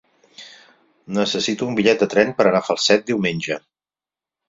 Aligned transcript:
Necessito 1.17 1.69
un 1.73 1.79
bitllet 1.81 2.03
de 2.05 2.09
tren 2.17 2.35
per 2.41 2.49
anar 2.49 2.65
a 2.65 2.71
Falset 2.73 3.09
diumenge. 3.13 3.65